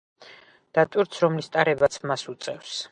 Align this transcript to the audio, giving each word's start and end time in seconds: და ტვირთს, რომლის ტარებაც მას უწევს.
და 0.77 0.85
ტვირთს, 0.95 1.21
რომლის 1.27 1.53
ტარებაც 1.57 2.03
მას 2.13 2.29
უწევს. 2.37 2.75